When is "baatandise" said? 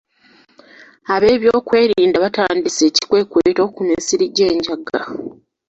2.23-2.81